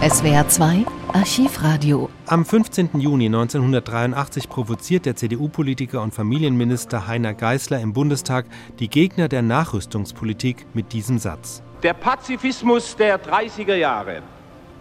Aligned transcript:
SWR 0.00 0.46
2 0.46 0.86
Archivradio. 1.12 2.08
Am 2.26 2.44
15. 2.44 3.00
Juni 3.00 3.26
1983 3.26 4.48
provoziert 4.48 5.06
der 5.06 5.16
CDU-Politiker 5.16 6.00
und 6.02 6.14
Familienminister 6.14 7.08
Heiner 7.08 7.34
Geißler 7.34 7.80
im 7.80 7.94
Bundestag 7.94 8.46
die 8.78 8.86
Gegner 8.88 9.26
der 9.26 9.42
Nachrüstungspolitik 9.42 10.66
mit 10.72 10.92
diesem 10.92 11.18
Satz. 11.18 11.64
Der 11.82 11.94
Pazifismus 11.94 12.94
der 12.94 13.20
30er 13.20 13.74
Jahre 13.74 14.22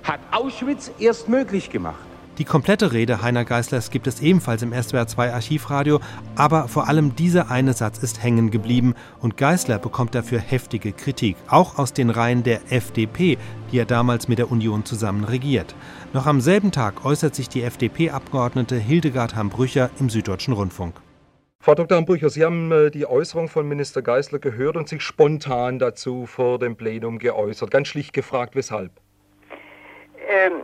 hat 0.03 0.19
Auschwitz 0.29 0.91
erst 0.99 1.27
möglich 1.27 1.71
gemacht. 1.71 2.06
Die 2.37 2.45
komplette 2.45 2.93
Rede 2.93 3.23
Heiner 3.23 3.45
Geißlers 3.45 3.89
gibt 3.89 4.05
es 4.05 4.21
ebenfalls 4.21 4.61
im 4.61 4.71
SWR 4.71 5.07
2 5.07 5.33
Archivradio, 5.33 5.99
aber 6.35 6.67
vor 6.67 6.87
allem 6.87 7.15
dieser 7.15 7.49
eine 7.49 7.73
Satz 7.73 7.97
ist 7.97 8.21
hängen 8.21 8.51
geblieben 8.51 8.93
und 9.19 9.37
Geißler 9.37 9.79
bekommt 9.79 10.13
dafür 10.13 10.37
heftige 10.37 10.91
Kritik, 10.91 11.35
auch 11.47 11.79
aus 11.79 11.93
den 11.93 12.11
Reihen 12.11 12.43
der 12.43 12.71
FDP, 12.71 13.39
die 13.71 13.79
er 13.79 13.85
damals 13.85 14.27
mit 14.27 14.37
der 14.37 14.51
Union 14.51 14.85
zusammen 14.85 15.23
regiert. 15.23 15.73
Noch 16.13 16.27
am 16.27 16.39
selben 16.39 16.71
Tag 16.71 17.03
äußert 17.05 17.33
sich 17.33 17.49
die 17.49 17.63
FDP-Abgeordnete 17.63 18.75
Hildegard 18.75 19.35
Hambrücher 19.35 19.89
im 19.99 20.11
Süddeutschen 20.11 20.53
Rundfunk. 20.53 20.93
Frau 21.59 21.73
Dr. 21.73 21.97
Hambrücher, 21.97 22.29
Sie 22.29 22.45
haben 22.45 22.71
äh, 22.71 22.91
die 22.91 23.07
Äußerung 23.07 23.49
von 23.49 23.67
Minister 23.67 24.03
Geißler 24.03 24.37
gehört 24.37 24.77
und 24.77 24.87
sich 24.87 25.01
spontan 25.01 25.79
dazu 25.79 26.27
vor 26.27 26.59
dem 26.59 26.75
Plenum 26.75 27.17
geäußert. 27.17 27.71
Ganz 27.71 27.87
schlicht 27.87 28.13
gefragt, 28.13 28.55
weshalb? 28.55 28.91
Ähm, 30.29 30.61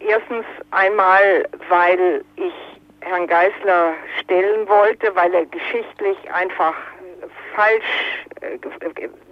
Erstens 0.00 0.44
einmal, 0.70 1.48
weil 1.68 2.24
ich 2.36 2.52
Herrn 3.00 3.26
Geißler 3.26 3.94
stellen 4.20 4.68
wollte, 4.68 5.14
weil 5.14 5.32
er 5.32 5.46
geschichtlich 5.46 6.18
einfach 6.32 6.74
falsch, 7.54 8.24
äh, 8.40 8.58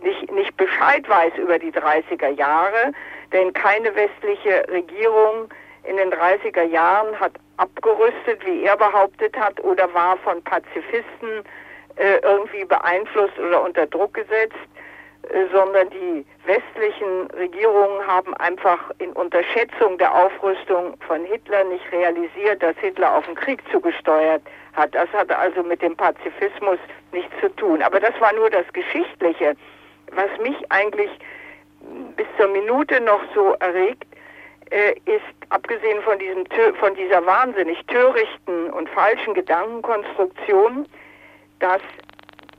nicht, 0.02 0.30
nicht 0.30 0.56
Bescheid 0.56 1.09
weiß 1.09 1.34
über 1.37 1.59
die 1.59 1.73
30er 1.73 2.30
Jahre, 2.30 2.92
denn 3.32 3.52
keine 3.52 3.95
westliche 3.95 4.64
Regierung 4.70 5.48
in 5.84 5.96
den 5.96 6.10
30er 6.12 6.62
Jahren 6.62 7.18
hat 7.20 7.32
abgerüstet, 7.59 8.45
wie 8.46 8.65
er 8.65 8.76
behauptet 8.76 9.37
hat, 9.37 9.62
oder 9.62 9.92
war 9.92 10.16
von 10.18 10.42
Pazifisten 10.42 11.45
äh, 11.96 12.16
irgendwie 12.23 12.65
beeinflusst 12.65 13.38
oder 13.38 13.62
unter 13.62 13.87
Druck 13.87 14.15
gesetzt. 14.15 14.54
Äh, 15.30 15.46
sondern 15.52 15.88
die 15.90 16.24
westlichen 16.44 17.30
Regierungen 17.38 18.06
haben 18.06 18.34
einfach 18.34 18.90
in 18.98 19.12
Unterschätzung 19.12 19.96
der 19.98 20.14
Aufrüstung 20.14 20.96
von 21.06 21.24
Hitler 21.24 21.64
nicht 21.64 21.84
realisiert, 21.92 22.62
dass 22.62 22.76
Hitler 22.78 23.16
auf 23.16 23.24
den 23.26 23.34
Krieg 23.34 23.62
zugesteuert 23.70 24.42
hat. 24.74 24.95
Das 24.95 25.08
hatte 25.12 25.36
also 25.38 25.62
mit 25.62 25.80
dem 25.82 25.96
Pazifismus 25.96 26.78
nichts 27.12 27.32
zu 27.40 27.48
tun. 27.56 27.82
Aber 27.82 28.00
das 28.00 28.18
war 28.20 28.32
nur 28.34 28.50
das 28.50 28.66
Geschichtliche. 28.72 29.56
Was 30.12 30.30
mich 30.42 30.56
eigentlich 30.70 31.10
bis 32.16 32.26
zur 32.38 32.48
Minute 32.48 33.00
noch 33.00 33.20
so 33.34 33.54
erregt, 33.60 34.06
äh, 34.70 34.92
ist, 35.04 35.22
abgesehen 35.50 36.02
von, 36.02 36.18
diesem, 36.18 36.45
von 36.76 36.95
dieser 36.95 37.24
wahnsinnig 37.24 37.84
törichten 37.86 38.70
und 38.70 38.88
falschen 38.90 39.34
Gedankenkonstruktion, 39.34 40.86
dass 41.60 41.82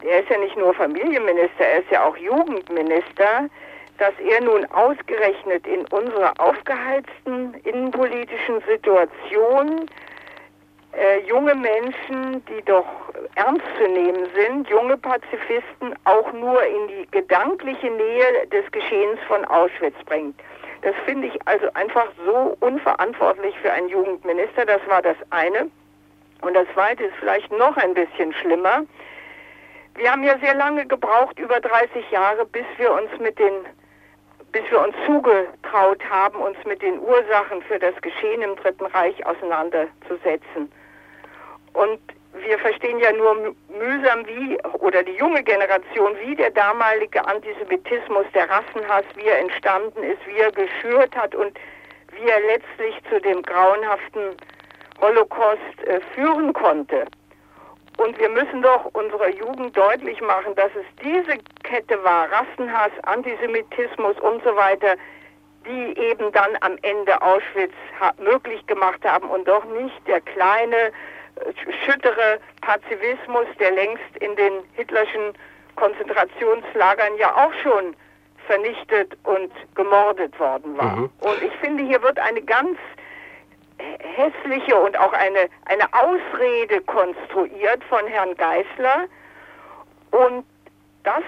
er 0.04 0.20
ist 0.22 0.30
ja 0.30 0.38
nicht 0.38 0.58
nur 0.58 0.74
Familienminister, 0.74 1.66
er 1.66 1.80
ist 1.80 1.92
ja 1.92 2.06
auch 2.06 2.18
Jugendminister, 2.18 3.50
dass 3.98 4.14
er 4.20 4.42
nun 4.42 4.66
ausgerechnet 4.66 5.66
in 5.68 5.86
unserer 5.88 6.34
aufgeheizten 6.40 7.54
innenpolitischen 7.64 8.62
Situation 8.68 9.90
äh, 10.98 11.20
junge 11.28 11.56
Menschen, 11.56 12.44
die 12.46 12.62
doch 12.66 12.86
ernst 13.36 13.66
zu 13.78 13.88
nehmen 13.88 14.28
sind, 14.34 14.70
junge 14.70 14.98
Pazifisten 14.98 15.96
auch 16.06 16.32
nur 16.34 16.64
in 16.64 16.88
die 16.88 17.08
gedankliche 17.12 17.90
Nähe 17.90 18.48
des 18.52 18.70
Geschehens 18.72 19.20
von 19.28 19.44
Auschwitz 19.46 19.96
bringt. 20.06 20.40
Das 20.82 20.96
finde 21.06 21.28
ich 21.28 21.48
also 21.48 21.68
einfach 21.74 22.08
so 22.26 22.56
unverantwortlich 22.60 23.56
für 23.62 23.72
einen 23.72 23.90
Jugendminister. 23.90 24.66
Das 24.66 24.82
war 24.88 25.02
das 25.02 25.18
eine. 25.32 25.70
Und 26.42 26.54
das 26.54 26.68
zweite 26.74 27.06
ist 27.06 27.16
vielleicht 27.20 27.52
noch 27.52 27.76
ein 27.78 27.94
bisschen 27.94 28.34
schlimmer. 28.34 28.84
Wir 29.96 30.12
haben 30.12 30.24
ja 30.24 30.38
sehr 30.40 30.56
lange 30.56 30.86
gebraucht, 30.86 31.40
über 31.40 31.60
30 31.60 32.12
Jahre, 32.12 32.46
bis 32.46 32.66
wir 32.78 32.92
uns 32.92 33.10
mit 33.20 33.40
den 33.40 33.66
bis 34.56 34.72
wir 34.72 34.80
uns 34.80 34.96
zugetraut 35.06 36.02
haben, 36.10 36.40
uns 36.40 36.56
mit 36.66 36.82
den 36.82 36.98
Ursachen 37.02 37.62
für 37.64 37.78
das 37.78 37.94
Geschehen 38.02 38.42
im 38.42 38.56
Dritten 38.56 38.86
Reich 38.86 39.26
auseinanderzusetzen. 39.26 40.72
Und 41.74 42.00
wir 42.32 42.58
verstehen 42.60 43.00
ja 43.00 43.12
nur 43.12 43.54
mühsam, 43.68 44.26
wie, 44.26 44.58
oder 44.80 45.04
die 45.04 45.12
junge 45.18 45.44
Generation, 45.44 46.16
wie 46.22 46.36
der 46.36 46.52
damalige 46.52 47.28
Antisemitismus, 47.28 48.26
der 48.34 48.50
Rassenhass, 48.50 49.04
wie 49.16 49.28
er 49.28 49.40
entstanden 49.40 50.04
ist, 50.04 50.26
wie 50.26 50.40
er 50.40 50.54
geschürt 50.54 51.14
hat 51.18 51.36
und 51.36 51.60
wie 52.12 52.30
er 52.30 52.40
letztlich 52.48 52.96
zu 53.10 53.20
dem 53.20 53.42
grauenhaften 53.42 54.38
Holocaust 55.02 55.84
äh, 55.86 56.00
führen 56.14 56.54
konnte. 56.54 57.06
Und 57.98 58.20
wir 58.20 58.30
müssen 58.30 58.62
doch 58.62 58.86
unserer 58.94 59.30
Jugend 59.30 59.76
deutlich 59.76 60.20
machen, 60.22 60.54
dass 60.56 60.72
es 60.76 60.86
diese 61.02 61.38
Kette 61.64 62.04
war, 62.04 62.30
Rassenhass, 62.32 62.92
Antisemitismus 63.04 64.20
und 64.20 64.44
so 64.44 64.56
weiter, 64.56 64.96
die 65.66 65.98
eben 65.98 66.32
dann 66.32 66.58
am 66.62 66.78
Ende 66.82 67.22
Auschwitz 67.22 67.74
möglich 68.20 68.66
gemacht 68.68 69.00
haben 69.04 69.30
und 69.30 69.48
doch 69.48 69.66
nicht 69.66 70.08
der 70.08 70.22
kleine, 70.22 70.76
äh, 70.76 70.92
schüttere 71.86 72.40
Pazifismus, 72.62 73.48
der 73.60 73.72
längst 73.72 74.18
in 74.20 74.36
den 74.36 74.54
hitlerschen 74.74 75.34
Konzentrationslagern 75.76 77.18
ja 77.18 77.34
auch 77.36 77.54
schon 77.64 77.96
vernichtet 78.48 79.18
und 79.24 79.52
gemordet 79.74 80.38
worden 80.40 80.78
war. 80.78 80.96
Mhm. 80.96 81.10
Und 81.22 81.42
ich 81.42 81.54
finde, 81.60 81.84
hier 81.84 82.02
wird 82.04 82.20
eine 82.20 82.42
ganz 82.42 82.78
hässliche 84.16 84.76
und 84.76 84.98
auch 84.98 85.14
eine, 85.14 85.50
eine 85.66 85.86
Ausrede 85.94 86.82
konstruiert 86.82 87.84
von 87.86 88.06
Herrn 88.08 88.36
Geißler 88.36 89.06
und 90.12 90.46
das 91.04 91.24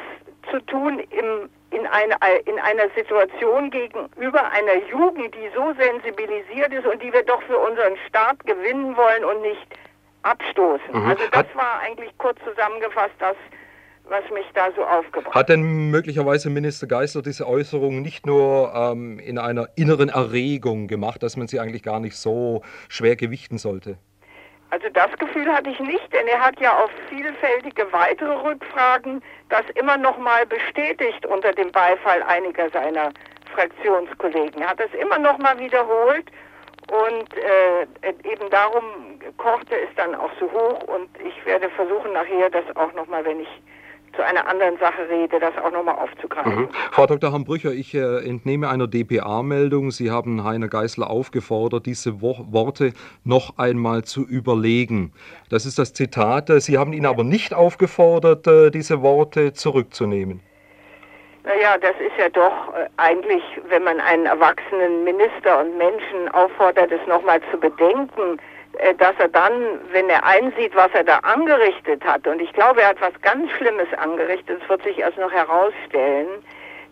zu 0.51 0.59
tun 0.65 0.99
im, 0.99 1.49
in, 1.71 1.85
eine, 1.87 2.15
in 2.45 2.59
einer 2.59 2.89
Situation 2.95 3.69
gegenüber 3.69 4.51
einer 4.51 4.77
Jugend, 4.89 5.35
die 5.35 5.49
so 5.53 5.73
sensibilisiert 5.73 6.73
ist 6.73 6.85
und 6.85 7.01
die 7.01 7.11
wir 7.11 7.23
doch 7.23 7.41
für 7.43 7.57
unseren 7.57 7.97
Staat 8.07 8.43
gewinnen 8.45 8.95
wollen 8.95 9.25
und 9.25 9.41
nicht 9.41 9.67
abstoßen. 10.23 10.91
Mhm. 10.91 11.09
Also 11.09 11.23
das 11.31 11.45
war 11.53 11.81
eigentlich 11.81 12.11
kurz 12.17 12.39
zusammengefasst 12.43 13.15
das, 13.19 13.35
was 14.09 14.23
mich 14.31 14.45
da 14.53 14.69
so 14.75 14.84
aufgebracht 14.84 15.28
hat. 15.28 15.35
Hat 15.35 15.50
denn 15.50 15.90
möglicherweise 15.91 16.50
Minister 16.50 16.88
Geisler 16.88 17.22
diese 17.22 17.47
Äußerung 17.47 18.01
nicht 18.01 18.25
nur 18.25 18.73
ähm, 18.73 19.19
in 19.19 19.38
einer 19.38 19.69
inneren 19.75 20.09
Erregung 20.09 20.88
gemacht, 20.88 21.23
dass 21.23 21.38
man 21.38 21.47
sie 21.47 21.59
eigentlich 21.59 21.84
gar 21.84 22.00
nicht 22.00 22.16
so 22.16 22.62
schwer 22.90 23.16
gewichten 23.16 23.57
sollte? 23.57 23.97
Also 24.69 24.88
das 24.94 25.12
Gefühl 25.18 25.47
hatte 25.47 25.69
ich 25.69 25.79
nicht, 25.79 26.12
denn 26.12 26.28
er 26.28 26.41
hat 26.41 26.59
ja 26.59 26.78
auf 26.78 26.91
vielfältige 27.09 27.91
weitere 27.94 28.34
Rückfragen 28.34 29.22
das 29.50 29.63
immer 29.75 29.97
noch 29.97 30.18
mal 30.18 30.45
bestätigt 30.45 31.25
unter 31.25 31.53
dem 31.53 31.72
Beifall 31.72 32.22
einiger 32.24 32.69
seiner 32.72 33.12
Fraktionskollegen. 33.53 34.62
Er 34.62 34.69
hat 34.69 34.79
das 34.79 34.94
immer 35.01 35.19
noch 35.19 35.38
mal 35.38 35.57
wiederholt 35.57 36.29
und 36.91 37.34
äh, 37.38 38.09
eben 38.29 38.50
darum 38.50 38.84
kochte 39.38 39.75
es 39.75 39.95
dann 39.95 40.13
auch 40.16 40.31
so 40.39 40.51
hoch 40.51 40.84
und 40.84 41.09
ich 41.25 41.45
werde 41.45 41.69
versuchen 41.69 42.12
nachher 42.12 42.50
das 42.50 42.66
auch 42.75 42.94
noch 42.94 43.07
mal, 43.07 43.24
wenn 43.24 43.39
ich 43.39 43.62
zu 44.17 44.25
einer 44.25 44.47
anderen 44.47 44.78
Sache 44.79 45.07
rede, 45.09 45.39
das 45.39 45.55
auch 45.63 45.72
nochmal 45.72 45.95
aufzugreifen. 45.95 46.55
Mhm. 46.55 46.69
Frau 46.91 47.05
Dr. 47.05 47.31
Hambrücher, 47.31 47.72
ich 47.72 47.94
äh, 47.94 48.28
entnehme 48.28 48.67
einer 48.67 48.88
DPA-Meldung. 48.88 49.91
Sie 49.91 50.11
haben 50.11 50.44
Heiner 50.44 50.67
Geißler 50.67 51.09
aufgefordert, 51.09 51.85
diese 51.85 52.22
Wo 52.22 52.35
Worte 52.50 52.94
noch 53.23 53.57
einmal 53.57 54.03
zu 54.03 54.27
überlegen. 54.27 55.13
Das 55.50 55.66
ist 55.66 55.79
das 55.79 55.94
Zitat. 55.94 56.50
Sie 56.61 56.77
haben 56.77 56.94
ihn 56.94 57.06
aber 57.06 57.23
nicht 57.23 57.53
aufgefordert, 57.53 58.47
äh, 58.47 58.72
diese 58.72 59.01
Worte 59.01 59.53
zurückzunehmen. 59.53 60.41
Naja, 61.44 61.77
das 61.77 61.95
ist 62.00 62.17
ja 62.17 62.27
doch 62.29 62.73
äh, 62.75 62.89
eigentlich, 62.97 63.44
wenn 63.69 63.83
man 63.83 64.01
einen 64.01 64.25
erwachsenen 64.25 65.03
Minister 65.06 65.61
und 65.61 65.77
Menschen 65.77 66.27
auffordert, 66.33 66.91
es 66.91 67.06
nochmal 67.07 67.39
zu 67.51 67.57
bedenken, 67.57 68.38
dass 68.97 69.15
er 69.19 69.27
dann, 69.29 69.53
wenn 69.91 70.09
er 70.09 70.25
einsieht, 70.25 70.75
was 70.75 70.91
er 70.94 71.03
da 71.03 71.18
angerichtet 71.19 72.03
hat, 72.06 72.27
und 72.27 72.41
ich 72.41 72.51
glaube, 72.53 72.81
er 72.81 72.89
hat 72.89 73.01
was 73.01 73.13
ganz 73.21 73.51
Schlimmes 73.51 73.88
angerichtet, 73.97 74.62
es 74.62 74.69
wird 74.69 74.83
sich 74.83 75.00
erst 75.00 75.18
noch 75.18 75.31
herausstellen, 75.31 76.27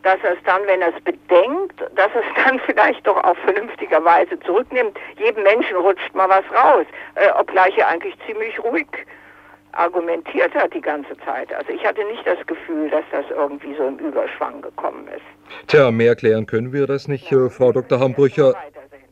dass 0.04 0.18
er 0.24 0.34
es 0.34 0.44
dann, 0.46 0.62
wenn 0.68 0.82
er 0.82 0.96
es 0.96 1.04
bedenkt, 1.04 1.82
dass 1.96 2.12
er 2.14 2.22
es 2.22 2.44
dann 2.46 2.60
vielleicht 2.60 3.06
doch 3.06 3.22
auch 3.24 3.38
vernünftigerweise 3.38 4.40
zurücknimmt. 4.42 4.98
Jedem 5.18 5.44
Menschen 5.44 5.78
rutscht 5.78 6.14
mal 6.14 6.30
was 6.30 6.46
raus, 6.52 6.86
äh, 7.16 7.30
obgleich 7.40 7.78
er 7.78 7.88
eigentlich 7.88 8.16
ziemlich 8.26 8.64
ruhig 8.64 8.88
argumentiert 9.76 10.54
hat 10.56 10.74
die 10.74 10.82
ganze 10.82 11.18
Zeit. 11.26 11.54
Also 11.54 11.74
ich 11.74 11.86
hatte 11.86 12.04
nicht 12.06 12.26
das 12.26 12.38
Gefühl, 12.48 12.90
dass 12.90 13.04
das 13.12 13.26
irgendwie 13.30 13.76
so 13.76 13.88
im 13.88 13.98
Überschwang 13.98 14.62
gekommen 14.62 15.08
ist. 15.08 15.68
Tja, 15.68 15.92
mehr 15.92 16.16
klären 16.16 16.46
können 16.46 16.72
wir 16.74 16.88
das 16.88 17.08
nicht, 17.08 17.30
ja. 17.30 17.48
Äh, 17.48 17.50
Frau 17.50 17.72
Dr. 17.72 18.00
Hambrücher. 18.00 18.54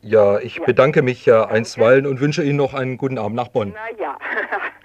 Ja, 0.06 0.38
ich 0.40 0.62
bedanke 0.62 1.02
mich 1.02 1.26
ja 1.26 1.46
einstweilen 1.46 2.06
und 2.06 2.20
wünsche 2.20 2.44
Ihnen 2.44 2.58
noch 2.58 2.74
einen 2.74 2.98
guten 2.98 3.18
Abend 3.18 3.38
nach 3.38 3.48
Bonn. 3.48 3.74
Na 3.74 3.98
ja. 3.98 4.18